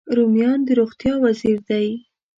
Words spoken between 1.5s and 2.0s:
دی